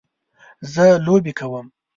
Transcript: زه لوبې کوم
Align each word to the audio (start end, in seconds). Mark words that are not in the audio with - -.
زه 0.73 0.85
لوبې 1.05 1.31
کوم 1.39 1.67